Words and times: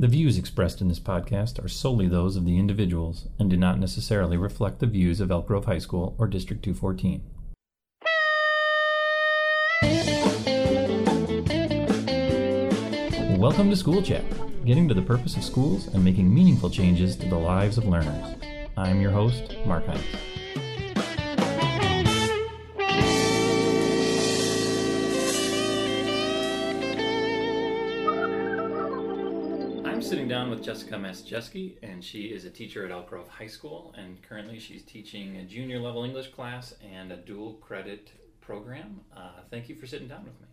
The 0.00 0.08
views 0.08 0.38
expressed 0.38 0.80
in 0.80 0.88
this 0.88 0.98
podcast 0.98 1.62
are 1.62 1.68
solely 1.68 2.08
those 2.08 2.34
of 2.34 2.46
the 2.46 2.58
individuals 2.58 3.28
and 3.38 3.50
do 3.50 3.56
not 3.58 3.78
necessarily 3.78 4.38
reflect 4.38 4.78
the 4.78 4.86
views 4.86 5.20
of 5.20 5.30
Elk 5.30 5.46
Grove 5.46 5.66
High 5.66 5.76
School 5.76 6.16
or 6.16 6.26
District 6.26 6.62
214. 6.62 7.20
Welcome 13.38 13.68
to 13.68 13.76
School 13.76 14.00
Chat, 14.00 14.24
getting 14.64 14.88
to 14.88 14.94
the 14.94 15.02
purpose 15.02 15.36
of 15.36 15.44
schools 15.44 15.88
and 15.88 16.02
making 16.02 16.34
meaningful 16.34 16.70
changes 16.70 17.14
to 17.16 17.28
the 17.28 17.36
lives 17.36 17.76
of 17.76 17.84
learners. 17.84 18.36
I'm 18.78 19.02
your 19.02 19.10
host, 19.10 19.54
Mark 19.66 19.84
Hines. 19.84 20.29
Sitting 30.10 30.26
down 30.26 30.50
with 30.50 30.60
Jessica 30.60 30.96
Maciejewski, 30.96 31.76
and 31.84 32.02
she 32.02 32.22
is 32.22 32.44
a 32.44 32.50
teacher 32.50 32.84
at 32.84 32.90
Elk 32.90 33.10
Grove 33.10 33.28
High 33.28 33.46
School, 33.46 33.94
and 33.96 34.20
currently 34.22 34.58
she's 34.58 34.82
teaching 34.82 35.36
a 35.36 35.44
junior 35.44 35.78
level 35.78 36.02
English 36.02 36.32
class 36.32 36.74
and 36.82 37.12
a 37.12 37.16
dual 37.16 37.52
credit 37.60 38.10
program. 38.40 39.02
Uh, 39.16 39.30
thank 39.52 39.68
you 39.68 39.76
for 39.76 39.86
sitting 39.86 40.08
down 40.08 40.24
with 40.24 40.32
me. 40.40 40.48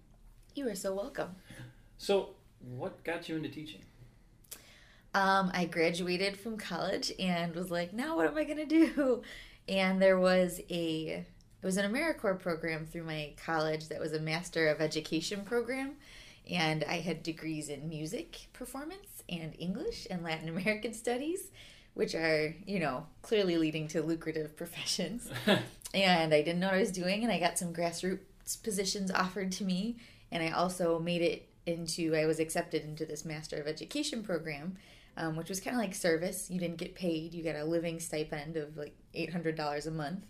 You 0.54 0.70
are 0.70 0.76
so 0.76 0.94
welcome. 0.94 1.30
So, 1.98 2.36
what 2.76 3.04
got 3.04 3.28
you 3.28 3.36
into 3.36 3.50
teaching? 3.50 3.82
Um, 5.16 5.50
I 5.52 5.66
graduated 5.66 6.38
from 6.38 6.58
college 6.58 7.12
and 7.18 7.56
was 7.56 7.72
like, 7.72 7.94
now 7.94 8.16
what 8.16 8.28
am 8.28 8.38
I 8.38 8.44
gonna 8.44 8.68
do? 8.68 9.24
And 9.68 10.00
there 10.00 10.20
was 10.20 10.62
a 10.70 11.26
it 11.62 11.66
was 11.66 11.78
an 11.78 11.92
AmeriCorps 11.92 12.40
program 12.42 12.86
through 12.86 13.06
my 13.06 13.34
college 13.44 13.88
that 13.88 14.00
was 14.00 14.14
a 14.14 14.20
Master 14.20 14.68
of 14.68 14.82
Education 14.82 15.42
program, 15.42 15.94
and 16.50 16.84
I 16.84 17.00
had 17.00 17.24
degrees 17.24 17.70
in 17.70 17.90
music 17.90 18.48
performance 18.54 19.24
and 19.30 19.54
English 19.60 20.08
and 20.10 20.24
Latin 20.24 20.50
American 20.50 20.94
Studies, 20.94 21.52
which 21.94 22.16
are 22.16 22.56
you 22.66 22.80
know 22.80 23.08
clearly 23.22 23.58
leading 23.58 23.88
to 23.90 24.02
lucrative 24.02 24.56
professions. 24.56 25.30
and 25.94 26.34
I 26.34 26.42
didn't 26.42 26.60
know 26.60 26.68
what 26.68 26.76
I 26.76 26.80
was 26.80 26.92
doing, 26.92 27.24
and 27.24 27.32
I 27.32 27.40
got 27.40 27.58
some 27.58 27.74
grassroots 27.74 28.62
positions 28.64 29.12
offered 29.12 29.52
to 29.54 29.64
me, 29.64 29.98
and 30.32 30.42
I 30.44 30.52
also 30.52 31.00
made 31.00 31.22
it 31.22 31.50
into 31.66 32.16
I 32.16 32.26
was 32.26 32.40
accepted 32.40 32.84
into 32.84 33.06
this 33.06 33.26
Master 33.26 33.58
of 33.58 33.68
Education 33.68 34.24
program, 34.24 34.78
um, 35.18 35.36
which 35.36 35.50
was 35.50 35.60
kind 35.60 35.76
of 35.76 35.82
like 35.82 35.94
service. 35.94 36.50
You 36.50 36.60
didn't 36.60 36.78
get 36.78 36.96
paid; 36.96 37.34
you 37.34 37.44
got 37.44 37.56
a 37.56 37.66
living 37.66 38.00
stipend 38.00 38.58
of 38.58 38.78
like 38.78 38.96
eight 39.14 39.32
hundred 39.32 39.56
dollars 39.56 39.86
a 39.86 39.92
month, 39.92 40.26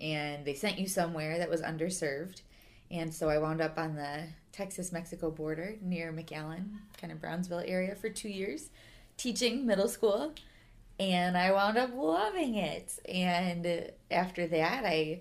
and 0.00 0.44
they 0.44 0.54
sent 0.54 0.78
you 0.78 0.88
somewhere 0.88 1.38
that 1.38 1.50
was 1.50 1.62
underserved. 1.62 2.42
And 2.90 3.14
so 3.14 3.28
I 3.28 3.38
wound 3.38 3.60
up 3.60 3.78
on 3.78 3.94
the 3.94 4.24
Texas 4.52 4.90
Mexico 4.92 5.30
border 5.30 5.76
near 5.80 6.12
McAllen, 6.12 6.70
kind 7.00 7.12
of 7.12 7.20
Brownsville 7.20 7.62
area, 7.64 7.94
for 7.94 8.08
two 8.08 8.28
years, 8.28 8.70
teaching 9.16 9.64
middle 9.64 9.88
school. 9.88 10.34
And 10.98 11.38
I 11.38 11.52
wound 11.52 11.78
up 11.78 11.90
loving 11.94 12.56
it. 12.56 12.98
And 13.08 13.92
after 14.10 14.46
that, 14.48 14.84
I 14.84 15.20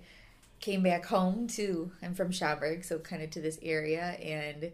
came 0.59 0.83
back 0.83 1.05
home 1.05 1.47
to, 1.47 1.91
I'm 2.01 2.15
from 2.15 2.31
Schaumburg, 2.31 2.83
so 2.83 2.99
kind 2.99 3.21
of 3.21 3.29
to 3.31 3.41
this 3.41 3.59
area, 3.61 4.17
and 4.21 4.71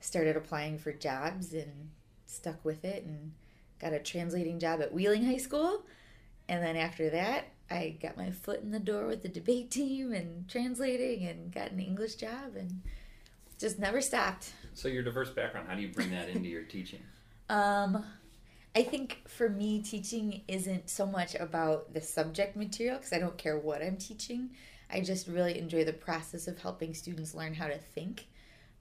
started 0.00 0.36
applying 0.36 0.78
for 0.78 0.92
jobs 0.92 1.54
and 1.54 1.90
stuck 2.26 2.64
with 2.64 2.84
it 2.84 3.04
and 3.04 3.32
got 3.80 3.92
a 3.92 3.98
translating 3.98 4.60
job 4.60 4.80
at 4.82 4.92
Wheeling 4.92 5.24
High 5.24 5.38
School. 5.38 5.82
And 6.48 6.62
then 6.62 6.76
after 6.76 7.10
that, 7.10 7.46
I 7.70 7.96
got 8.00 8.16
my 8.16 8.30
foot 8.30 8.62
in 8.62 8.70
the 8.70 8.78
door 8.78 9.06
with 9.06 9.22
the 9.22 9.28
debate 9.28 9.70
team 9.70 10.12
and 10.12 10.48
translating 10.48 11.26
and 11.26 11.52
got 11.52 11.70
an 11.70 11.80
English 11.80 12.16
job 12.16 12.56
and 12.56 12.82
just 13.58 13.78
never 13.78 14.00
stopped. 14.00 14.52
So, 14.74 14.88
your 14.88 15.02
diverse 15.02 15.30
background, 15.30 15.68
how 15.68 15.74
do 15.74 15.82
you 15.82 15.88
bring 15.88 16.10
that 16.10 16.28
into 16.28 16.48
your 16.48 16.62
teaching? 16.62 17.00
Um, 17.48 18.04
I 18.76 18.82
think 18.82 19.22
for 19.28 19.48
me, 19.48 19.80
teaching 19.82 20.42
isn't 20.48 20.90
so 20.90 21.06
much 21.06 21.34
about 21.36 21.94
the 21.94 22.00
subject 22.00 22.56
material 22.56 22.96
because 22.96 23.12
I 23.12 23.18
don't 23.18 23.38
care 23.38 23.56
what 23.58 23.82
I'm 23.82 23.96
teaching. 23.96 24.50
I 24.90 25.00
just 25.00 25.28
really 25.28 25.58
enjoy 25.58 25.84
the 25.84 25.92
process 25.92 26.48
of 26.48 26.58
helping 26.58 26.92
students 26.94 27.34
learn 27.34 27.54
how 27.54 27.66
to 27.68 27.78
think 27.78 28.26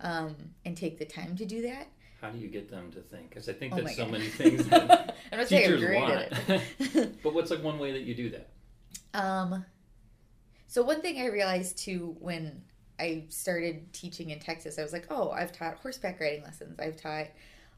um, 0.01 0.35
and 0.65 0.75
take 0.75 0.97
the 0.99 1.05
time 1.05 1.35
to 1.37 1.45
do 1.45 1.61
that. 1.63 1.87
How 2.21 2.29
do 2.29 2.37
you 2.39 2.47
get 2.47 2.69
them 2.69 2.91
to 2.93 3.01
think? 3.01 3.29
Because 3.29 3.49
I 3.49 3.53
think 3.53 3.73
Oh 3.73 3.77
there's 3.77 3.95
so 3.95 4.03
God. 4.05 4.13
many 4.13 4.27
things 4.29 4.65
that 4.67 5.15
I'm 5.31 5.39
not 5.39 5.47
saying 5.47 5.65
I'm 5.65 5.77
teachers 5.77 5.83
great 5.83 6.01
want. 6.01 6.13
at 6.13 6.61
it. 6.95 7.15
but 7.23 7.33
what's 7.33 7.51
like 7.51 7.63
one 7.63 7.77
way 7.79 7.91
that 7.91 8.01
you 8.01 8.15
do 8.15 8.29
that? 8.31 8.49
Um, 9.13 9.65
so 10.67 10.83
one 10.83 11.01
thing 11.01 11.19
I 11.19 11.27
realized 11.27 11.77
too 11.77 12.15
when 12.19 12.63
I 12.99 13.25
started 13.29 13.91
teaching 13.93 14.29
in 14.29 14.39
Texas, 14.39 14.79
I 14.79 14.83
was 14.83 14.93
like, 14.93 15.07
oh, 15.09 15.31
I've 15.31 15.51
taught 15.51 15.75
horseback 15.75 16.19
riding 16.19 16.43
lessons. 16.43 16.79
I've 16.79 16.97
taught 16.97 17.27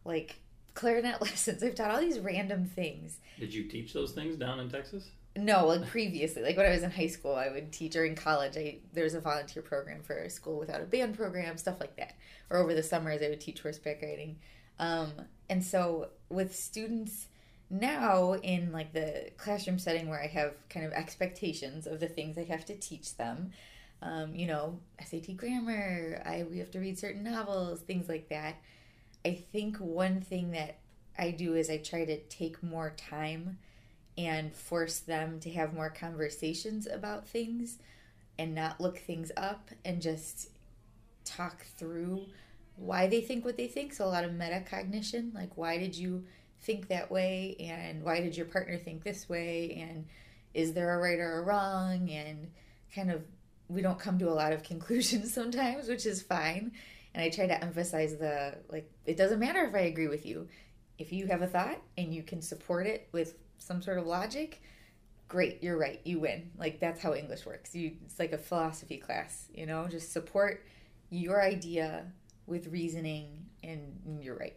like 0.03 0.39
clarinet 0.73 1.21
lessons. 1.21 1.63
I've 1.63 1.75
taught 1.75 1.91
all 1.91 1.99
these 1.99 2.19
random 2.19 2.65
things. 2.65 3.19
Did 3.39 3.53
you 3.53 3.63
teach 3.63 3.93
those 3.93 4.11
things 4.11 4.35
down 4.35 4.59
in 4.59 4.69
Texas? 4.69 5.09
No, 5.37 5.67
like 5.67 5.87
previously, 5.87 6.43
like 6.43 6.55
when 6.55 6.65
I 6.65 6.69
was 6.69 6.83
in 6.83 6.91
high 6.91 7.07
school, 7.07 7.35
I 7.35 7.49
would 7.49 7.73
teach, 7.73 7.97
or 7.97 8.05
in 8.05 8.15
college, 8.15 8.55
I 8.55 8.77
there 8.93 9.03
was 9.03 9.15
a 9.15 9.19
volunteer 9.19 9.61
program 9.61 10.01
for 10.01 10.15
a 10.15 10.29
school 10.29 10.57
without 10.57 10.79
a 10.79 10.85
band 10.85 11.17
program, 11.17 11.57
stuff 11.57 11.81
like 11.81 11.97
that. 11.97 12.15
Or 12.49 12.59
over 12.59 12.73
the 12.73 12.83
summers, 12.83 13.21
I 13.21 13.27
would 13.27 13.41
teach 13.41 13.61
horseback 13.61 14.01
riding. 14.01 14.37
Um, 14.79 15.11
and 15.49 15.61
so 15.61 16.09
with 16.29 16.55
students 16.55 17.27
now 17.69 18.33
in 18.33 18.71
like 18.71 18.93
the 18.93 19.31
classroom 19.37 19.79
setting 19.79 20.09
where 20.09 20.21
I 20.21 20.27
have 20.27 20.53
kind 20.69 20.85
of 20.85 20.93
expectations 20.93 21.87
of 21.87 21.99
the 21.99 22.07
things 22.07 22.37
I 22.37 22.43
have 22.43 22.65
to 22.65 22.75
teach 22.75 23.15
them, 23.17 23.51
um, 24.01 24.35
you 24.35 24.47
know, 24.47 24.79
SAT 25.03 25.35
grammar, 25.37 26.21
I 26.25 26.43
we 26.43 26.59
have 26.59 26.71
to 26.71 26.79
read 26.79 26.99
certain 26.99 27.23
novels, 27.23 27.81
things 27.81 28.07
like 28.07 28.29
that. 28.29 28.55
I 29.25 29.43
think 29.51 29.77
one 29.77 30.21
thing 30.21 30.51
that 30.51 30.77
I 31.17 31.31
do 31.31 31.55
is 31.55 31.69
I 31.69 31.77
try 31.77 32.05
to 32.05 32.17
take 32.23 32.61
more 32.61 32.93
time 32.95 33.57
and 34.17 34.53
force 34.53 34.99
them 34.99 35.39
to 35.41 35.49
have 35.51 35.73
more 35.73 35.89
conversations 35.89 36.87
about 36.87 37.27
things 37.27 37.79
and 38.37 38.53
not 38.53 38.79
look 38.79 38.99
things 38.99 39.31
up 39.35 39.69
and 39.83 40.01
just 40.01 40.49
talk 41.23 41.65
through 41.77 42.25
why 42.75 43.07
they 43.07 43.21
think 43.21 43.43
what 43.43 43.57
they 43.57 43.67
think. 43.67 43.93
So, 43.93 44.05
a 44.05 44.07
lot 44.07 44.23
of 44.23 44.31
metacognition 44.31 45.33
like, 45.33 45.57
why 45.57 45.77
did 45.77 45.95
you 45.95 46.25
think 46.61 46.87
that 46.87 47.11
way? 47.11 47.55
And 47.59 48.03
why 48.03 48.21
did 48.21 48.35
your 48.35 48.45
partner 48.45 48.77
think 48.77 49.03
this 49.03 49.29
way? 49.29 49.85
And 49.89 50.05
is 50.53 50.73
there 50.73 50.93
a 50.93 51.01
right 51.01 51.19
or 51.19 51.39
a 51.39 51.43
wrong? 51.43 52.09
And 52.09 52.51
kind 52.93 53.11
of, 53.11 53.23
we 53.67 53.81
don't 53.81 53.99
come 53.99 54.19
to 54.19 54.29
a 54.29 54.31
lot 54.33 54.53
of 54.53 54.63
conclusions 54.71 55.33
sometimes, 55.33 55.87
which 55.87 56.05
is 56.05 56.21
fine. 56.21 56.71
And 57.13 57.23
I 57.23 57.29
try 57.29 57.47
to 57.47 57.63
emphasize 57.63 58.17
the 58.17 58.55
like, 58.69 58.91
it 59.05 59.17
doesn't 59.17 59.39
matter 59.39 59.63
if 59.63 59.73
I 59.73 59.79
agree 59.79 60.07
with 60.07 60.25
you. 60.25 60.47
If 60.97 61.11
you 61.11 61.27
have 61.27 61.41
a 61.41 61.47
thought 61.47 61.81
and 61.97 62.13
you 62.13 62.23
can 62.23 62.41
support 62.41 62.87
it 62.87 63.09
with 63.11 63.35
some 63.57 63.81
sort 63.81 63.97
of 63.97 64.05
logic, 64.05 64.61
great, 65.27 65.63
you're 65.63 65.77
right, 65.77 65.99
you 66.03 66.19
win. 66.19 66.51
Like 66.57 66.79
that's 66.79 67.01
how 67.01 67.13
English 67.13 67.45
works. 67.45 67.75
You 67.75 67.93
it's 68.05 68.19
like 68.19 68.31
a 68.31 68.37
philosophy 68.37 68.97
class, 68.97 69.47
you 69.53 69.65
know, 69.65 69.87
just 69.87 70.11
support 70.11 70.65
your 71.09 71.41
idea 71.41 72.05
with 72.47 72.67
reasoning 72.67 73.45
and 73.63 74.19
you're 74.21 74.37
right. 74.37 74.55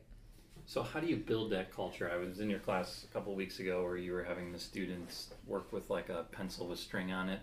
So 0.69 0.83
how 0.83 1.01
do 1.01 1.07
you 1.07 1.17
build 1.17 1.49
that 1.53 1.75
culture? 1.75 2.11
I 2.13 2.19
was 2.19 2.41
in 2.41 2.51
your 2.51 2.59
class 2.59 3.07
a 3.09 3.13
couple 3.15 3.35
weeks 3.35 3.59
ago 3.59 3.83
where 3.83 3.97
you 3.97 4.13
were 4.13 4.23
having 4.23 4.53
the 4.53 4.59
students 4.59 5.31
work 5.47 5.73
with 5.73 5.89
like 5.89 6.11
a 6.11 6.27
pencil 6.31 6.67
with 6.67 6.79
string 6.79 7.11
on 7.11 7.31
it. 7.31 7.41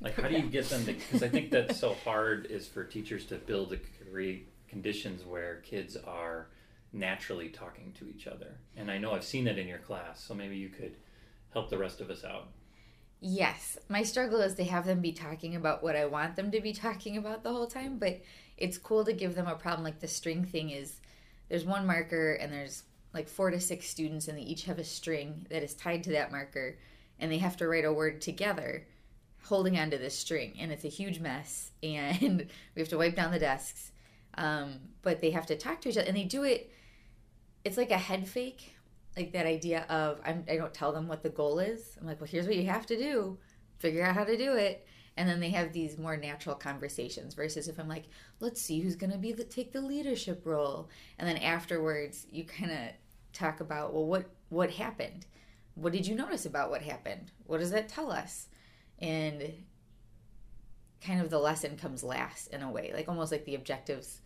Like 0.00 0.14
how 0.14 0.28
do 0.28 0.36
you 0.36 0.42
get 0.48 0.68
them 0.68 0.84
to? 0.84 0.92
Because 0.92 1.24
I 1.24 1.28
think 1.28 1.50
that's 1.50 1.80
so 1.80 1.94
hard 2.04 2.46
is 2.46 2.68
for 2.68 2.84
teachers 2.84 3.26
to 3.26 3.34
build 3.34 3.70
the 3.70 3.80
create 4.08 4.46
conditions 4.68 5.24
where 5.24 5.56
kids 5.56 5.96
are 5.96 6.46
naturally 6.92 7.48
talking 7.48 7.92
to 7.98 8.08
each 8.08 8.28
other. 8.28 8.58
And 8.76 8.92
I 8.92 8.98
know 8.98 9.10
I've 9.10 9.24
seen 9.24 9.42
that 9.46 9.58
in 9.58 9.66
your 9.66 9.78
class, 9.78 10.22
so 10.22 10.32
maybe 10.32 10.56
you 10.56 10.68
could 10.68 10.94
help 11.52 11.68
the 11.68 11.78
rest 11.78 12.00
of 12.00 12.10
us 12.10 12.22
out. 12.22 12.46
Yes, 13.18 13.76
my 13.88 14.04
struggle 14.04 14.40
is 14.40 14.54
to 14.54 14.64
have 14.64 14.86
them 14.86 15.00
be 15.00 15.12
talking 15.12 15.56
about 15.56 15.82
what 15.82 15.96
I 15.96 16.06
want 16.06 16.36
them 16.36 16.52
to 16.52 16.60
be 16.60 16.72
talking 16.72 17.16
about 17.16 17.42
the 17.42 17.50
whole 17.50 17.66
time, 17.66 17.98
but 17.98 18.20
it's 18.56 18.78
cool 18.78 19.04
to 19.04 19.12
give 19.12 19.34
them 19.34 19.48
a 19.48 19.56
problem 19.56 19.82
like 19.82 19.98
the 19.98 20.06
string 20.06 20.44
thing 20.44 20.70
is 20.70 21.00
there's 21.52 21.66
one 21.66 21.86
marker 21.86 22.32
and 22.32 22.50
there's 22.50 22.84
like 23.12 23.28
four 23.28 23.50
to 23.50 23.60
six 23.60 23.86
students 23.86 24.26
and 24.26 24.38
they 24.38 24.42
each 24.42 24.64
have 24.64 24.78
a 24.78 24.84
string 24.84 25.46
that 25.50 25.62
is 25.62 25.74
tied 25.74 26.02
to 26.02 26.12
that 26.12 26.32
marker 26.32 26.78
and 27.18 27.30
they 27.30 27.36
have 27.36 27.58
to 27.58 27.68
write 27.68 27.84
a 27.84 27.92
word 27.92 28.22
together 28.22 28.86
holding 29.44 29.78
onto 29.78 29.98
this 29.98 30.18
string 30.18 30.54
and 30.58 30.72
it's 30.72 30.86
a 30.86 30.88
huge 30.88 31.20
mess 31.20 31.72
and 31.82 32.46
we 32.74 32.80
have 32.80 32.88
to 32.88 32.96
wipe 32.96 33.14
down 33.14 33.30
the 33.30 33.38
desks 33.38 33.92
um, 34.38 34.76
but 35.02 35.20
they 35.20 35.30
have 35.30 35.44
to 35.44 35.54
talk 35.54 35.78
to 35.82 35.90
each 35.90 35.98
other 35.98 36.08
and 36.08 36.16
they 36.16 36.24
do 36.24 36.42
it 36.42 36.72
it's 37.66 37.76
like 37.76 37.90
a 37.90 37.98
head 37.98 38.26
fake 38.26 38.74
like 39.14 39.32
that 39.32 39.44
idea 39.44 39.84
of 39.90 40.22
I'm, 40.24 40.46
i 40.50 40.56
don't 40.56 40.72
tell 40.72 40.90
them 40.90 41.06
what 41.06 41.22
the 41.22 41.28
goal 41.28 41.58
is. 41.58 41.98
I'm 42.00 42.06
like 42.06 42.18
well 42.18 42.30
here's 42.30 42.46
what 42.46 42.56
you 42.56 42.64
have 42.64 42.86
to 42.86 42.96
do. 42.96 43.36
Figure 43.78 44.02
out 44.06 44.14
how 44.14 44.24
to 44.24 44.38
do 44.38 44.54
it 44.54 44.86
and 45.16 45.28
then 45.28 45.40
they 45.40 45.50
have 45.50 45.72
these 45.72 45.98
more 45.98 46.16
natural 46.16 46.54
conversations 46.54 47.34
versus 47.34 47.68
if 47.68 47.78
i'm 47.78 47.88
like 47.88 48.04
let's 48.42 48.60
see 48.60 48.80
who's 48.80 48.96
going 48.96 49.12
to 49.12 49.18
be 49.18 49.32
the 49.32 49.44
take 49.44 49.72
the 49.72 49.80
leadership 49.80 50.42
role. 50.44 50.90
And 51.18 51.26
then 51.26 51.38
afterwards 51.38 52.26
you 52.30 52.44
kind 52.44 52.72
of 52.72 52.78
talk 53.32 53.60
about 53.60 53.94
well 53.94 54.04
what 54.04 54.26
what 54.50 54.70
happened? 54.72 55.24
What 55.74 55.92
did 55.92 56.06
you 56.06 56.14
notice 56.14 56.44
about 56.44 56.68
what 56.68 56.82
happened? 56.82 57.30
What 57.46 57.60
does 57.60 57.70
that 57.70 57.88
tell 57.88 58.10
us? 58.10 58.48
And 58.98 59.54
kind 61.02 61.20
of 61.20 61.30
the 61.30 61.38
lesson 61.38 61.76
comes 61.76 62.02
last 62.04 62.48
in 62.48 62.62
a 62.62 62.70
way 62.70 62.92
like 62.94 63.08
almost 63.08 63.32
like 63.32 63.44
the 63.44 63.54
objectives 63.54 64.20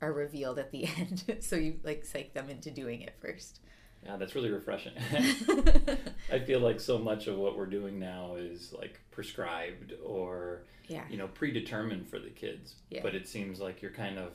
are 0.00 0.12
revealed 0.12 0.58
at 0.58 0.70
the 0.70 0.86
end. 0.98 1.38
So 1.40 1.56
you 1.56 1.80
like 1.82 2.04
psych 2.04 2.32
them 2.32 2.48
into 2.48 2.70
doing 2.70 3.02
it 3.02 3.14
first. 3.20 3.60
Yeah, 4.04 4.16
that's 4.16 4.34
really 4.34 4.50
refreshing. 4.50 4.92
I 6.34 6.40
feel 6.40 6.58
like 6.58 6.80
so 6.80 6.98
much 6.98 7.28
of 7.28 7.36
what 7.36 7.56
we're 7.56 7.66
doing 7.66 8.00
now 8.00 8.34
is 8.36 8.72
like 8.76 9.00
prescribed 9.12 9.92
or 10.04 10.64
yeah. 10.88 11.04
you 11.08 11.16
know 11.16 11.28
predetermined 11.28 12.08
for 12.08 12.18
the 12.18 12.30
kids. 12.30 12.74
Yeah. 12.90 13.00
But 13.02 13.14
it 13.14 13.28
seems 13.28 13.60
like 13.60 13.80
you're 13.80 13.92
kind 13.92 14.18
of 14.18 14.32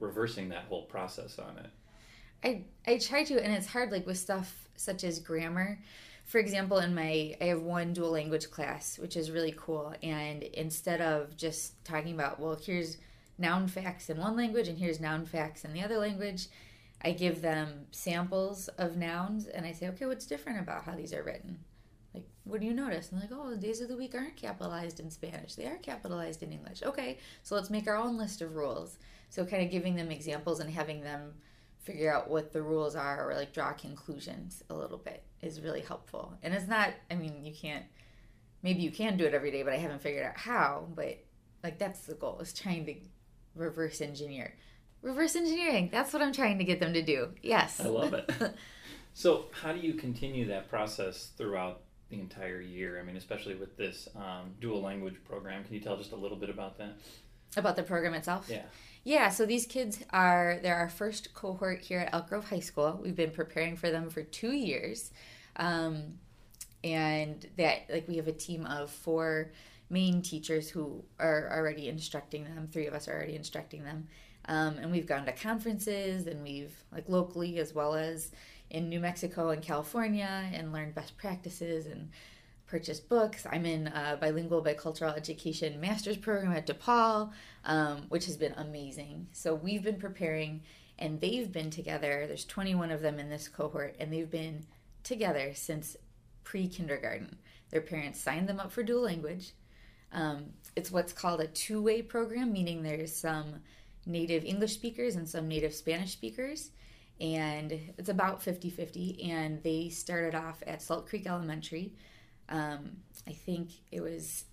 reversing 0.00 0.50
that 0.50 0.64
whole 0.68 0.82
process 0.82 1.38
on 1.38 1.58
it. 1.58 1.70
I 2.44 2.64
I 2.86 2.98
try 2.98 3.24
to, 3.24 3.42
and 3.42 3.54
it's 3.54 3.66
hard. 3.66 3.90
Like 3.90 4.06
with 4.06 4.18
stuff 4.18 4.68
such 4.76 5.02
as 5.02 5.18
grammar, 5.18 5.78
for 6.26 6.38
example, 6.38 6.78
in 6.78 6.94
my 6.94 7.34
I 7.40 7.44
have 7.44 7.62
one 7.62 7.94
dual 7.94 8.10
language 8.10 8.50
class, 8.50 8.98
which 8.98 9.16
is 9.16 9.30
really 9.30 9.54
cool. 9.56 9.94
And 10.02 10.42
instead 10.42 11.00
of 11.00 11.36
just 11.38 11.82
talking 11.86 12.12
about 12.12 12.38
well, 12.38 12.58
here's 12.62 12.98
noun 13.38 13.66
facts 13.66 14.10
in 14.10 14.18
one 14.18 14.36
language 14.36 14.68
and 14.68 14.78
here's 14.78 15.00
noun 15.00 15.24
facts 15.24 15.64
in 15.64 15.72
the 15.72 15.82
other 15.82 15.96
language, 15.96 16.48
I 17.04 17.12
give 17.12 17.42
them 17.42 17.86
samples 17.90 18.68
of 18.78 18.96
nouns 18.96 19.46
and 19.46 19.66
I 19.66 19.72
say, 19.72 19.88
okay, 19.88 20.06
what's 20.06 20.26
different 20.26 20.60
about 20.60 20.84
how 20.84 20.94
these 20.94 21.12
are 21.12 21.22
written? 21.22 21.58
Like, 22.14 22.26
what 22.44 22.60
do 22.60 22.66
you 22.66 22.72
notice? 22.72 23.10
And 23.10 23.20
they're 23.20 23.28
like, 23.28 23.38
oh, 23.38 23.50
the 23.50 23.56
days 23.56 23.80
of 23.80 23.88
the 23.88 23.96
week 23.96 24.14
aren't 24.14 24.36
capitalized 24.36 25.00
in 25.00 25.10
Spanish. 25.10 25.54
They 25.54 25.66
are 25.66 25.76
capitalized 25.76 26.42
in 26.42 26.52
English. 26.52 26.82
Okay, 26.82 27.18
so 27.42 27.54
let's 27.54 27.70
make 27.70 27.86
our 27.86 27.96
own 27.96 28.16
list 28.16 28.40
of 28.40 28.54
rules. 28.54 28.98
So, 29.28 29.44
kind 29.44 29.64
of 29.64 29.70
giving 29.70 29.96
them 29.96 30.10
examples 30.10 30.60
and 30.60 30.70
having 30.70 31.02
them 31.02 31.34
figure 31.82 32.14
out 32.14 32.30
what 32.30 32.52
the 32.52 32.62
rules 32.62 32.96
are 32.96 33.28
or 33.28 33.34
like 33.34 33.52
draw 33.52 33.72
conclusions 33.72 34.62
a 34.70 34.74
little 34.74 34.96
bit 34.96 35.22
is 35.42 35.60
really 35.60 35.82
helpful. 35.82 36.32
And 36.42 36.54
it's 36.54 36.68
not, 36.68 36.90
I 37.10 37.16
mean, 37.16 37.44
you 37.44 37.52
can't, 37.52 37.84
maybe 38.62 38.80
you 38.80 38.90
can 38.90 39.18
do 39.18 39.26
it 39.26 39.34
every 39.34 39.50
day, 39.50 39.62
but 39.62 39.74
I 39.74 39.76
haven't 39.76 40.00
figured 40.00 40.24
out 40.24 40.38
how. 40.38 40.86
But 40.94 41.18
like, 41.62 41.78
that's 41.78 42.00
the 42.00 42.14
goal 42.14 42.38
is 42.40 42.54
trying 42.54 42.86
to 42.86 42.94
reverse 43.54 44.00
engineer 44.00 44.54
reverse 45.04 45.36
engineering. 45.36 45.90
That's 45.92 46.12
what 46.12 46.22
I'm 46.22 46.32
trying 46.32 46.58
to 46.58 46.64
get 46.64 46.80
them 46.80 46.94
to 46.94 47.02
do. 47.02 47.28
Yes. 47.42 47.80
I 47.80 47.88
love 47.88 48.14
it. 48.14 48.30
so, 49.14 49.46
how 49.52 49.72
do 49.72 49.78
you 49.78 49.94
continue 49.94 50.46
that 50.48 50.68
process 50.68 51.30
throughout 51.36 51.82
the 52.08 52.18
entire 52.18 52.60
year? 52.60 52.98
I 52.98 53.04
mean, 53.04 53.16
especially 53.16 53.54
with 53.54 53.76
this 53.76 54.08
um, 54.16 54.54
dual 54.60 54.82
language 54.82 55.16
program. 55.24 55.62
Can 55.64 55.74
you 55.74 55.80
tell 55.80 55.96
just 55.96 56.12
a 56.12 56.16
little 56.16 56.38
bit 56.38 56.50
about 56.50 56.78
that? 56.78 56.94
About 57.56 57.76
the 57.76 57.82
program 57.84 58.14
itself? 58.14 58.48
Yeah. 58.50 58.62
Yeah, 59.04 59.28
so 59.28 59.44
these 59.44 59.66
kids 59.66 60.02
are, 60.10 60.58
they're 60.62 60.76
our 60.76 60.88
first 60.88 61.34
cohort 61.34 61.82
here 61.82 62.00
at 62.00 62.14
Elk 62.14 62.30
Grove 62.30 62.48
High 62.48 62.60
School. 62.60 62.98
We've 63.02 63.14
been 63.14 63.30
preparing 63.30 63.76
for 63.76 63.90
them 63.90 64.08
for 64.08 64.22
two 64.22 64.52
years. 64.52 65.12
Um, 65.56 66.14
and 66.82 67.46
that, 67.58 67.82
like, 67.90 68.08
we 68.08 68.16
have 68.16 68.28
a 68.28 68.32
team 68.32 68.64
of 68.64 68.90
four 68.90 69.52
main 69.90 70.22
teachers 70.22 70.70
who 70.70 71.04
are 71.18 71.50
already 71.54 71.88
instructing 71.88 72.44
them. 72.44 72.66
Three 72.72 72.86
of 72.86 72.94
us 72.94 73.06
are 73.06 73.12
already 73.12 73.36
instructing 73.36 73.84
them. 73.84 74.08
Um, 74.46 74.78
and 74.78 74.90
we've 74.90 75.06
gone 75.06 75.26
to 75.26 75.32
conferences 75.32 76.26
and 76.26 76.42
we've, 76.42 76.74
like, 76.92 77.08
locally 77.08 77.58
as 77.58 77.74
well 77.74 77.94
as 77.94 78.30
in 78.70 78.88
New 78.88 79.00
Mexico 79.00 79.50
and 79.50 79.62
California 79.62 80.50
and 80.52 80.72
learned 80.72 80.94
best 80.94 81.16
practices 81.16 81.86
and 81.86 82.10
purchased 82.66 83.08
books. 83.08 83.46
I'm 83.50 83.66
in 83.66 83.88
a 83.88 84.16
bilingual 84.20 84.62
bicultural 84.62 85.16
education 85.16 85.80
master's 85.80 86.16
program 86.16 86.52
at 86.52 86.66
DePaul, 86.66 87.30
um, 87.64 88.06
which 88.08 88.26
has 88.26 88.36
been 88.36 88.54
amazing. 88.54 89.28
So 89.32 89.54
we've 89.54 89.82
been 89.82 89.98
preparing 89.98 90.62
and 90.98 91.20
they've 91.20 91.50
been 91.50 91.70
together. 91.70 92.24
There's 92.26 92.44
21 92.44 92.90
of 92.90 93.00
them 93.00 93.18
in 93.18 93.28
this 93.28 93.48
cohort 93.48 93.96
and 93.98 94.12
they've 94.12 94.30
been 94.30 94.66
together 95.02 95.52
since 95.54 95.96
pre 96.42 96.68
kindergarten. 96.68 97.38
Their 97.70 97.80
parents 97.80 98.20
signed 98.20 98.48
them 98.48 98.60
up 98.60 98.72
for 98.72 98.82
dual 98.82 99.02
language. 99.02 99.52
Um, 100.12 100.46
it's 100.76 100.90
what's 100.90 101.12
called 101.12 101.40
a 101.40 101.46
two 101.46 101.82
way 101.82 102.02
program, 102.02 102.52
meaning 102.52 102.82
there's 102.82 103.14
some 103.14 103.56
native 104.06 104.44
English 104.44 104.74
speakers 104.74 105.16
and 105.16 105.28
some 105.28 105.48
native 105.48 105.74
Spanish 105.74 106.12
speakers. 106.12 106.70
And 107.20 107.72
it's 107.96 108.08
about 108.08 108.42
50 108.42 108.70
50. 108.70 109.30
And 109.30 109.62
they 109.62 109.88
started 109.88 110.34
off 110.34 110.62
at 110.66 110.82
Salt 110.82 111.08
Creek 111.08 111.26
Elementary. 111.26 111.92
Um, 112.48 112.98
I 113.26 113.32
think 113.32 113.70
it 113.90 114.00
was 114.00 114.44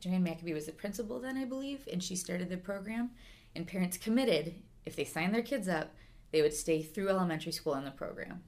Joanne 0.00 0.22
Maccabee 0.22 0.54
was 0.54 0.66
the 0.66 0.72
principal 0.72 1.20
then, 1.20 1.36
I 1.36 1.44
believe, 1.44 1.86
and 1.92 2.02
she 2.02 2.16
started 2.16 2.48
the 2.48 2.56
program. 2.56 3.10
And 3.54 3.66
parents 3.66 3.98
committed, 3.98 4.54
if 4.86 4.96
they 4.96 5.04
signed 5.04 5.34
their 5.34 5.42
kids 5.42 5.68
up, 5.68 5.94
they 6.32 6.42
would 6.42 6.54
stay 6.54 6.82
through 6.82 7.08
elementary 7.08 7.52
school 7.52 7.74
in 7.74 7.84
the 7.84 7.90
program. 7.90 8.42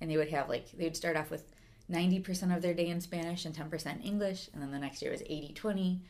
And 0.00 0.10
they 0.10 0.16
would 0.16 0.30
have 0.30 0.48
like, 0.48 0.70
they 0.72 0.84
would 0.84 0.96
start 0.96 1.16
off 1.16 1.30
with 1.30 1.52
90% 1.90 2.54
of 2.54 2.62
their 2.62 2.74
day 2.74 2.88
in 2.88 3.00
Spanish 3.00 3.44
and 3.44 3.54
10% 3.54 4.04
English. 4.04 4.48
And 4.52 4.62
then 4.62 4.70
the 4.70 4.78
next 4.78 5.02
year 5.02 5.10
was 5.10 5.22
80 5.22 5.54
20. 5.54 6.02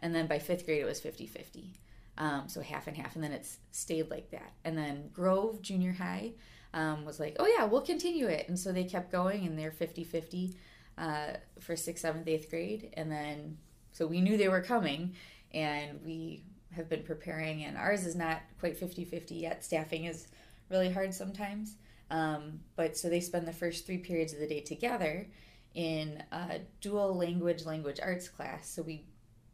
And 0.00 0.14
then 0.14 0.26
by 0.26 0.38
fifth 0.38 0.64
grade, 0.64 0.80
it 0.80 0.86
was 0.86 1.00
50 1.00 1.26
50. 1.26 1.72
Um, 2.20 2.48
so 2.48 2.60
half 2.60 2.86
and 2.86 2.96
half, 2.96 3.14
and 3.14 3.24
then 3.24 3.32
it's 3.32 3.58
stayed 3.72 4.10
like 4.10 4.30
that. 4.30 4.52
And 4.64 4.76
then 4.76 5.08
Grove 5.10 5.62
Junior 5.62 5.92
High 5.92 6.34
um, 6.74 7.06
was 7.06 7.18
like, 7.18 7.36
oh 7.38 7.46
yeah, 7.46 7.64
we'll 7.64 7.80
continue 7.80 8.26
it. 8.26 8.46
And 8.46 8.58
so 8.58 8.72
they 8.72 8.84
kept 8.84 9.10
going, 9.10 9.46
and 9.46 9.58
they're 9.58 9.70
50 9.70 10.04
50 10.04 10.54
uh, 10.98 11.26
for 11.58 11.76
sixth, 11.76 12.02
seventh, 12.02 12.28
eighth 12.28 12.50
grade. 12.50 12.92
And 12.94 13.10
then, 13.10 13.56
so 13.92 14.06
we 14.06 14.20
knew 14.20 14.36
they 14.36 14.48
were 14.48 14.60
coming, 14.60 15.14
and 15.54 15.98
we 16.04 16.44
have 16.72 16.90
been 16.90 17.02
preparing, 17.02 17.64
and 17.64 17.76
ours 17.76 18.04
is 18.06 18.14
not 18.14 18.42
quite 18.58 18.76
50 18.76 19.04
50 19.06 19.34
yet. 19.34 19.64
Staffing 19.64 20.04
is 20.04 20.28
really 20.68 20.92
hard 20.92 21.14
sometimes. 21.14 21.76
Um, 22.10 22.60
but 22.76 22.96
so 22.96 23.08
they 23.08 23.20
spend 23.20 23.46
the 23.46 23.52
first 23.52 23.86
three 23.86 23.98
periods 23.98 24.32
of 24.32 24.40
the 24.40 24.46
day 24.46 24.60
together 24.60 25.26
in 25.74 26.22
a 26.32 26.58
dual 26.80 27.16
language 27.16 27.64
language 27.64 28.00
arts 28.02 28.28
class. 28.28 28.68
So 28.68 28.82
we 28.82 29.04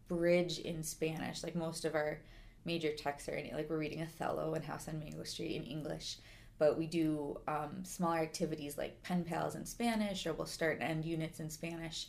bridge 0.08 0.58
in 0.58 0.82
Spanish, 0.82 1.42
like 1.42 1.54
most 1.54 1.84
of 1.84 1.94
our 1.94 2.20
major 2.66 2.92
texts 2.92 3.28
are 3.28 3.36
in 3.36 3.54
like 3.54 3.70
we're 3.70 3.78
reading 3.78 4.02
Othello 4.02 4.54
and 4.54 4.64
House 4.64 4.88
on 4.88 4.98
Mango 4.98 5.24
Street 5.24 5.56
in 5.56 5.62
English, 5.62 6.18
but 6.58 6.76
we 6.76 6.86
do 6.86 7.38
um, 7.46 7.84
smaller 7.84 8.18
activities 8.18 8.76
like 8.76 9.02
pen 9.02 9.24
pals 9.24 9.54
in 9.54 9.64
Spanish, 9.64 10.26
or 10.26 10.32
we'll 10.32 10.46
start 10.46 10.80
and 10.80 10.90
end 10.90 11.04
units 11.04 11.40
in 11.40 11.48
Spanish, 11.48 12.08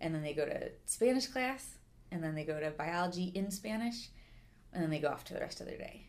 and 0.00 0.14
then 0.14 0.22
they 0.22 0.32
go 0.32 0.46
to 0.46 0.70
Spanish 0.86 1.26
class, 1.26 1.76
and 2.10 2.24
then 2.24 2.34
they 2.34 2.44
go 2.44 2.58
to 2.58 2.70
biology 2.70 3.30
in 3.34 3.50
Spanish, 3.50 4.08
and 4.72 4.82
then 4.82 4.90
they 4.90 4.98
go 4.98 5.08
off 5.08 5.24
to 5.24 5.34
the 5.34 5.40
rest 5.40 5.60
of 5.60 5.66
their 5.66 5.78
day. 5.78 6.06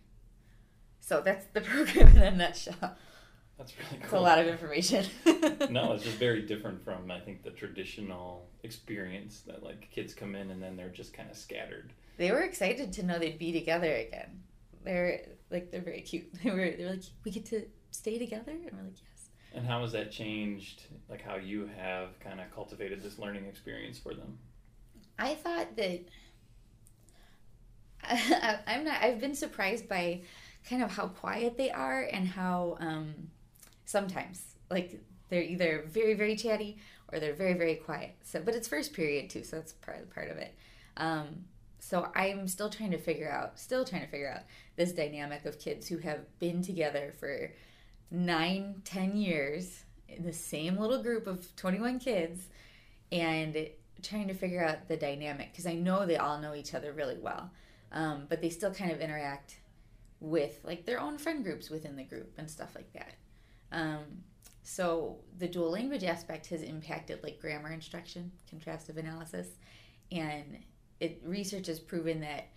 So 1.01 1.21
that's 1.21 1.45
the 1.53 1.61
program 1.61 2.15
in 2.15 2.23
a 2.23 2.31
nutshell. 2.31 2.95
That's 3.57 3.73
really 3.77 3.97
cool. 3.97 4.03
It's 4.03 4.13
a 4.13 4.19
lot 4.19 4.39
of 4.39 4.47
information. 4.47 5.05
no, 5.69 5.91
it's 5.91 6.05
just 6.05 6.17
very 6.17 6.43
different 6.43 6.81
from 6.83 7.11
I 7.11 7.19
think 7.19 7.43
the 7.43 7.51
traditional 7.51 8.47
experience 8.63 9.41
that 9.47 9.63
like 9.63 9.89
kids 9.91 10.13
come 10.13 10.33
in 10.35 10.49
and 10.51 10.63
then 10.63 10.77
they're 10.77 10.87
just 10.89 11.13
kind 11.13 11.29
of 11.29 11.35
scattered. 11.35 11.91
They 12.19 12.31
were 12.31 12.41
excited 12.41 12.91
to 12.93 13.03
know 13.03 13.17
they'd 13.17 13.39
be 13.39 13.53
together 13.53 13.95
again. 13.95 14.43
They're 14.83 15.21
like 15.49 15.71
they're 15.71 15.81
very 15.81 16.01
cute. 16.01 16.27
They 16.43 16.51
were 16.51 16.75
they're 16.77 16.89
like 16.89 17.03
we 17.23 17.31
get 17.31 17.45
to 17.45 17.63
stay 17.91 18.19
together, 18.19 18.51
and 18.51 18.71
we're 18.73 18.83
like 18.83 18.97
yes. 19.01 19.29
And 19.53 19.65
how 19.65 19.81
has 19.81 19.93
that 19.93 20.11
changed, 20.11 20.83
like 21.09 21.21
how 21.21 21.37
you 21.37 21.69
have 21.77 22.19
kind 22.19 22.41
of 22.41 22.53
cultivated 22.53 23.01
this 23.01 23.19
learning 23.19 23.45
experience 23.45 23.97
for 23.97 24.13
them? 24.13 24.37
I 25.17 25.33
thought 25.35 25.77
that 25.77 26.01
I, 28.03 28.59
I'm 28.67 28.83
not. 28.83 29.01
I've 29.01 29.21
been 29.21 29.33
surprised 29.33 29.87
by 29.87 30.23
kind 30.69 30.83
of 30.83 30.91
how 30.91 31.07
quiet 31.07 31.57
they 31.57 31.71
are 31.71 32.01
and 32.11 32.27
how 32.27 32.75
um, 32.81 33.13
sometimes 33.85 34.55
like 34.69 35.01
they're 35.29 35.41
either 35.41 35.85
very 35.87 36.15
very 36.15 36.35
chatty 36.35 36.79
or 37.13 37.21
they're 37.21 37.33
very 37.33 37.53
very 37.53 37.75
quiet. 37.75 38.11
So, 38.23 38.41
but 38.43 38.55
it's 38.55 38.67
first 38.67 38.91
period 38.91 39.29
too, 39.29 39.45
so 39.45 39.55
that's 39.55 39.71
part 39.71 40.13
part 40.13 40.29
of 40.29 40.35
it. 40.35 40.53
Um, 40.97 41.45
so 41.79 42.11
I'm 42.13 42.47
still 42.47 42.69
trying 42.69 42.91
to 42.91 42.97
figure 42.97 43.31
out, 43.31 43.59
still 43.59 43.85
trying 43.85 44.01
to 44.01 44.07
figure 44.07 44.31
out 44.31 44.43
this 44.75 44.91
dynamic 44.91 45.45
of 45.45 45.59
kids 45.59 45.87
who 45.87 45.97
have 45.99 46.19
been 46.39 46.61
together 46.61 47.13
for 47.19 47.53
nine, 48.11 48.81
ten 48.83 49.15
years 49.15 49.83
in 50.07 50.23
the 50.23 50.33
same 50.33 50.77
little 50.77 51.01
group 51.01 51.27
of 51.27 51.55
21 51.55 51.99
kids, 51.99 52.47
and 53.11 53.69
trying 54.01 54.27
to 54.27 54.33
figure 54.33 54.63
out 54.63 54.87
the 54.87 54.97
dynamic 54.97 55.51
because 55.51 55.65
I 55.65 55.73
know 55.73 56.05
they 56.05 56.17
all 56.17 56.39
know 56.39 56.53
each 56.53 56.73
other 56.73 56.93
really 56.93 57.17
well, 57.17 57.51
um, 57.91 58.25
but 58.29 58.41
they 58.41 58.49
still 58.49 58.73
kind 58.73 58.91
of 58.91 59.01
interact 59.01 59.59
with 60.19 60.59
like 60.63 60.85
their 60.85 60.99
own 60.99 61.17
friend 61.17 61.43
groups 61.43 61.69
within 61.69 61.95
the 61.95 62.03
group 62.03 62.33
and 62.37 62.49
stuff 62.49 62.75
like 62.75 62.91
that. 62.93 63.13
Um, 63.71 64.23
so 64.63 65.17
the 65.37 65.47
dual 65.47 65.71
language 65.71 66.03
aspect 66.03 66.47
has 66.47 66.61
impacted 66.61 67.23
like 67.23 67.39
grammar 67.39 67.71
instruction, 67.71 68.31
contrastive 68.53 68.97
analysis, 68.97 69.47
and 70.11 70.59
it 70.99 71.21
research 71.23 71.67
has 71.67 71.79
proven 71.79 72.19
that 72.21 72.49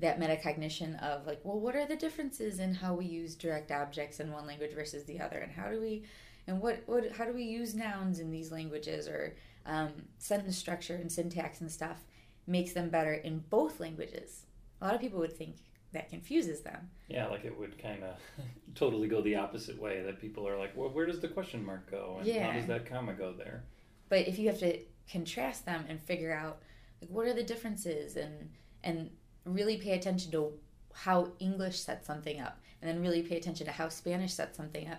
that 0.00 0.18
metacognition 0.18 1.00
of 1.02 1.26
like, 1.26 1.40
well, 1.44 1.60
what 1.60 1.76
are 1.76 1.86
the 1.86 1.96
differences 1.96 2.58
in 2.58 2.74
how 2.74 2.94
we 2.94 3.04
use 3.04 3.36
direct 3.36 3.70
objects 3.70 4.18
in 4.18 4.32
one 4.32 4.46
language 4.46 4.74
versus 4.74 5.04
the 5.04 5.20
other, 5.20 5.38
and 5.38 5.52
how 5.52 5.70
do 5.70 5.80
we, 5.80 6.04
and 6.46 6.60
what 6.60 6.82
what 6.86 7.10
how 7.12 7.24
do 7.24 7.32
we 7.32 7.44
use 7.44 7.74
nouns 7.74 8.18
in 8.18 8.30
these 8.30 8.50
languages 8.50 9.06
or 9.06 9.36
um, 9.66 9.92
sentence 10.18 10.56
structure 10.58 10.96
and 10.96 11.10
syntax 11.10 11.60
and 11.60 11.70
stuff 11.70 11.98
makes 12.46 12.72
them 12.72 12.90
better 12.90 13.14
in 13.14 13.38
both 13.50 13.80
languages. 13.80 14.46
A 14.80 14.84
lot 14.84 14.94
of 14.94 15.00
people 15.00 15.20
would 15.20 15.32
think 15.36 15.56
that 15.92 16.10
confuses 16.10 16.60
them. 16.60 16.90
Yeah, 17.08 17.28
like 17.28 17.44
it 17.44 17.56
would 17.56 17.80
kind 17.80 18.02
of 18.02 18.16
totally 18.74 19.06
go 19.08 19.22
the 19.22 19.36
opposite 19.36 19.80
way. 19.80 20.02
That 20.02 20.20
people 20.20 20.46
are 20.48 20.58
like, 20.58 20.76
well, 20.76 20.90
where 20.90 21.06
does 21.06 21.20
the 21.20 21.28
question 21.28 21.64
mark 21.64 21.90
go, 21.90 22.16
and 22.18 22.26
Yeah. 22.26 22.50
how 22.50 22.58
does 22.58 22.66
that 22.66 22.84
comma 22.84 23.14
go 23.14 23.32
there? 23.32 23.62
But 24.08 24.26
if 24.28 24.38
you 24.38 24.48
have 24.48 24.58
to 24.58 24.78
contrast 25.10 25.64
them 25.64 25.84
and 25.88 26.00
figure 26.00 26.32
out 26.32 26.60
what 27.08 27.26
are 27.26 27.34
the 27.34 27.42
differences 27.42 28.16
and 28.16 28.50
and 28.82 29.10
really 29.44 29.76
pay 29.76 29.92
attention 29.92 30.30
to 30.32 30.52
how 30.92 31.32
English 31.38 31.78
sets 31.78 32.06
something 32.06 32.40
up 32.40 32.60
and 32.80 32.90
then 32.90 33.02
really 33.02 33.22
pay 33.22 33.36
attention 33.36 33.66
to 33.66 33.72
how 33.72 33.88
Spanish 33.88 34.32
sets 34.32 34.56
something 34.56 34.88
up, 34.88 34.98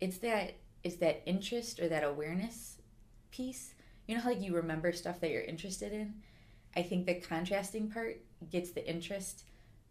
it's 0.00 0.18
that 0.18 0.54
is 0.82 0.96
that 0.96 1.22
interest 1.26 1.80
or 1.80 1.88
that 1.88 2.04
awareness 2.04 2.78
piece. 3.30 3.74
You 4.06 4.16
know 4.16 4.20
how 4.20 4.30
like 4.30 4.42
you 4.42 4.54
remember 4.54 4.92
stuff 4.92 5.20
that 5.20 5.30
you're 5.30 5.42
interested 5.42 5.92
in? 5.92 6.14
I 6.76 6.82
think 6.82 7.06
the 7.06 7.14
contrasting 7.14 7.90
part 7.90 8.20
gets 8.50 8.72
the 8.72 8.88
interest 8.88 9.44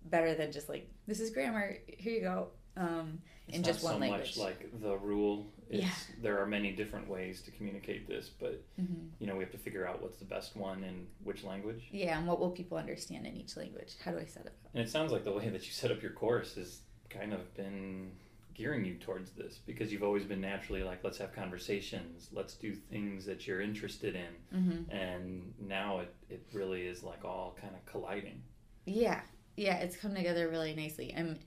better 0.05 0.34
than 0.34 0.51
just 0.51 0.67
like 0.67 0.89
this 1.08 1.20
is 1.20 1.29
grammar, 1.29 1.77
here 1.88 2.13
you 2.13 2.22
go. 2.22 2.48
Um, 2.78 3.22
It's 3.48 3.58
in 3.58 3.62
not 3.63 3.68
just 3.68 3.82
so 3.82 3.98
language. 3.98 4.12
much 4.12 4.38
like 4.38 4.80
the 4.82 4.98
rule. 4.98 5.51
It's, 5.70 5.84
Yeah. 5.84 5.92
There 6.22 6.40
are 6.42 6.46
many 6.46 6.72
different 6.72 7.08
ways 7.08 7.42
to 7.44 7.51
communicate 7.51 8.08
this, 8.08 8.30
but 8.30 8.63
Mhm. 8.80 9.10
you 9.20 9.28
know 9.28 9.36
we 9.36 9.44
have 9.44 9.51
to 9.51 9.58
figure 9.58 9.86
out 9.88 10.01
what's 10.01 10.18
the 10.18 10.25
best 10.25 10.56
one 10.56 10.84
in 10.84 11.08
which 11.24 11.44
language. 11.44 11.88
Yeah, 11.92 12.18
and 12.18 12.28
what 12.28 12.40
will 12.40 12.51
people 12.51 12.78
understand 12.78 13.25
in 13.28 13.36
each 13.36 13.58
language? 13.58 13.96
How 14.04 14.12
do 14.12 14.20
I 14.20 14.25
set 14.25 14.44
it 14.46 14.50
up? 14.50 14.70
And 14.74 14.84
it 14.84 14.90
sounds 14.90 15.12
like 15.12 15.24
the 15.24 15.32
way 15.34 15.50
that 15.50 15.66
you 15.66 15.72
set 15.74 15.92
up 15.92 16.01
your 16.01 16.12
course 16.13 16.56
has 16.56 16.82
kind 17.10 17.34
of 17.34 17.54
been 17.56 18.12
gearing 18.54 18.86
you 18.86 18.96
towards 18.96 19.32
this 19.32 19.58
because 19.66 19.92
you've 19.92 20.04
always 20.04 20.24
been 20.25 20.42
naturally 20.42 20.84
like, 20.84 21.04
let's 21.04 21.18
have 21.18 21.34
conversations, 21.34 22.30
let's 22.32 22.54
do 22.56 22.74
things 22.75 23.25
that 23.25 23.48
you're 23.48 23.62
interested 23.62 24.16
in. 24.16 24.34
Mm-hmm. 24.54 24.92
And 24.92 25.54
now 25.60 26.00
it, 26.00 26.13
it 26.30 26.46
really 26.54 26.86
is 26.86 27.01
like 27.04 27.24
all 27.25 27.58
kind 27.60 27.74
of 27.75 27.86
colliding. 27.86 28.44
Yeah, 28.86 29.22
yeah, 29.56 29.78
it's 29.80 29.96
come 29.98 30.13
together 30.16 30.50
really 30.50 30.75
nicely. 30.75 31.13
I'm 31.16 31.40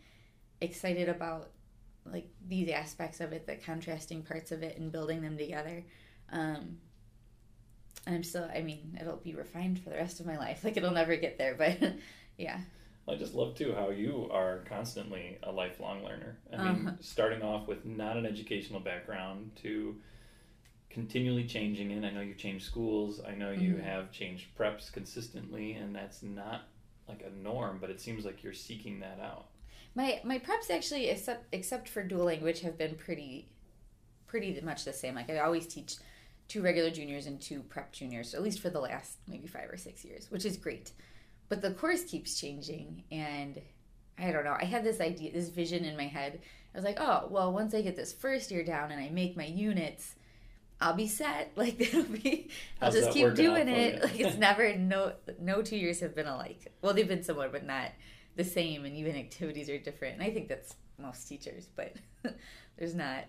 excited 0.65 1.09
about 1.09 1.51
like 2.07 2.29
these 2.47 2.69
aspects 2.71 3.21
of 3.21 3.33
it, 3.33 3.47
the 3.47 3.57
contrasting 3.57 4.23
parts 4.23 4.53
of 4.53 4.63
it, 4.63 4.79
and 4.79 4.93
building 4.93 5.23
them 5.23 5.39
together. 5.39 5.85
Um, 6.33 6.79
and 8.07 8.15
I'm 8.17 8.23
still, 8.23 8.49
I 8.55 8.61
mean, 8.61 8.99
it'll 9.01 9.17
be 9.17 9.35
refined 9.35 9.79
for 9.81 9.91
the 9.91 9.97
rest 9.97 10.21
of 10.21 10.27
my 10.27 10.37
life. 10.39 10.61
Like 10.65 10.77
it'll 10.77 10.91
never 10.91 11.17
get 11.17 11.39
there, 11.39 11.55
but 11.55 11.79
yeah, 12.39 12.61
I 13.09 13.17
just 13.17 13.35
love 13.35 13.55
too 13.55 13.75
how 13.75 13.91
you 13.91 14.29
are 14.31 14.59
constantly 14.67 15.39
a 15.43 15.53
lifelong 15.53 16.05
learner. 16.05 16.39
I 16.53 16.57
mean, 16.59 16.87
Uh-huh. 16.87 16.97
starting 17.01 17.43
off 17.43 17.67
with 17.69 17.85
not 17.85 18.17
an 18.17 18.27
educational 18.27 18.81
background 18.81 19.53
to 19.63 19.97
continually 20.91 21.47
changing 21.47 21.91
it. 21.91 22.05
I 22.05 22.11
know 22.11 22.21
you 22.23 22.35
changed 22.35 22.67
schools. 22.67 23.21
I 23.27 23.35
know 23.35 23.53
you 23.53 23.77
Mhm. 23.77 23.83
have 23.83 24.13
changed 24.13 24.55
preps 24.57 24.93
consistently, 24.93 25.73
and 25.75 25.95
that's 25.95 26.23
not 26.23 26.69
like 27.09 27.23
a 27.23 27.31
norm, 27.31 27.79
but 27.81 27.91
it 27.91 28.01
seems 28.01 28.25
like 28.25 28.43
you're 28.43 28.53
seeking 28.55 29.01
that 29.01 29.21
out. 29.21 29.49
My 29.95 30.21
my 30.25 30.39
preps 30.39 30.71
actually, 30.71 31.09
except 31.09 31.47
except 31.53 31.89
for 31.89 32.03
dual 32.03 32.25
language, 32.25 32.61
have 32.61 32.77
been 32.77 32.95
pretty 32.97 33.49
pretty 34.27 34.61
much 34.63 34.85
the 34.85 34.93
same. 34.93 35.15
Like 35.15 35.31
I 35.31 35.39
always 35.39 35.67
teach 35.67 35.97
two 36.49 36.63
regular 36.63 36.91
juniors 36.91 37.27
and 37.27 37.41
two 37.41 37.63
prep 37.63 37.93
juniors, 37.93 38.35
at 38.35 38.43
least 38.43 38.61
for 38.61 38.71
the 38.71 38.81
last 38.81 39.19
maybe 39.29 39.47
five 39.47 39.71
or 39.71 39.77
six 39.77 40.05
years, 40.05 40.31
which 40.31 40.45
is 40.45 40.57
great. 40.57 40.93
But 41.49 41.63
the 41.63 41.71
course 41.73 42.05
keeps 42.05 42.41
changing, 42.41 43.05
and 43.11 43.61
I 44.19 44.33
don't 44.33 44.45
know. 44.45 44.57
I 44.59 44.65
had 44.65 44.85
this 44.85 45.01
idea, 45.01 45.33
this 45.33 45.49
vision 45.49 45.85
in 45.85 45.97
my 45.97 46.07
head. 46.07 46.41
I 46.75 46.79
was 46.79 46.85
like, 46.85 46.99
oh, 46.99 47.29
well, 47.31 47.53
once 47.53 47.75
I 47.75 47.83
get 47.83 47.97
this 47.97 48.13
first 48.13 48.51
year 48.51 48.65
down 48.65 48.91
and 48.91 49.01
I 49.01 49.09
make 49.11 49.37
my 49.37 49.47
units, 49.47 50.17
I'll 50.81 50.95
be 50.95 51.07
set. 51.07 51.53
Like 51.57 51.79
that'll 51.79 52.03
be, 52.03 52.49
I'll 52.81 52.91
How's 52.91 53.01
just 53.01 53.13
keep 53.13 53.35
doing 53.35 53.69
it. 53.69 54.03
Like 54.03 54.19
it's 54.19 54.37
never 54.39 54.77
no 54.77 55.13
no 55.41 55.63
two 55.63 55.77
years 55.77 56.01
have 56.01 56.15
been 56.15 56.27
alike. 56.27 56.73
Well, 56.83 56.95
they've 56.95 57.07
been 57.07 57.23
similar, 57.23 57.49
but 57.49 57.65
not 57.65 57.91
the 58.37 58.45
same, 58.45 58.85
and 58.85 58.97
even 58.97 59.17
activities 59.17 59.69
are 59.71 59.79
different. 59.79 60.15
And 60.15 60.23
I 60.23 60.31
think 60.31 60.49
that's 60.49 60.75
most 60.99 61.29
teachers, 61.29 61.69
but 61.77 61.95
there's 62.79 62.95
not. 62.95 63.25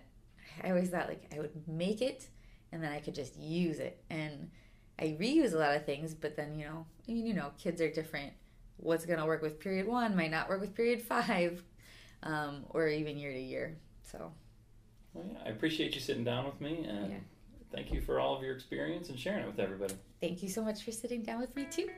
I 0.62 0.70
always 0.70 0.88
thought 0.90 1.08
like 1.08 1.24
I 1.34 1.38
would 1.40 1.50
make 1.68 2.00
it, 2.02 2.28
and 2.72 2.82
then 2.82 2.92
I 2.92 3.00
could 3.00 3.14
just 3.14 3.36
use 3.36 3.78
it, 3.78 4.02
and 4.10 4.50
I 4.98 5.16
reuse 5.20 5.52
a 5.52 5.58
lot 5.58 5.74
of 5.76 5.84
things. 5.84 6.14
But 6.14 6.36
then 6.36 6.58
you 6.58 6.64
know, 6.66 6.86
I 7.08 7.12
mean, 7.12 7.26
you 7.26 7.34
know, 7.34 7.50
kids 7.58 7.80
are 7.80 7.90
different. 7.90 8.32
What's 8.78 9.04
gonna 9.06 9.26
work 9.26 9.42
with 9.42 9.58
period 9.60 9.86
one 9.86 10.16
might 10.16 10.30
not 10.30 10.48
work 10.48 10.60
with 10.60 10.74
period 10.74 11.02
five, 11.02 11.62
um, 12.22 12.64
or 12.70 12.88
even 12.88 13.18
year 13.18 13.32
to 13.32 13.40
year. 13.40 13.76
So 14.02 14.32
Well, 15.14 15.24
yeah, 15.32 15.38
I 15.46 15.48
appreciate 15.50 15.94
you 15.94 16.00
sitting 16.00 16.24
down 16.24 16.44
with 16.46 16.60
me, 16.60 16.84
and 16.88 17.10
Yeah. 17.10 17.18
thank 17.72 17.92
you 17.92 18.00
for 18.00 18.20
all 18.20 18.36
of 18.36 18.42
your 18.42 18.54
experience 18.54 19.08
and 19.08 19.18
sharing 19.18 19.44
it 19.44 19.46
with 19.46 19.58
everybody. 19.60 19.94
thank 20.20 20.42
you 20.42 20.48
so 20.48 20.62
much 20.62 20.82
for 20.82 20.92
sitting 20.92 21.22
down 21.22 21.40
with 21.40 21.54
me 21.56 21.64
too. 21.70 21.88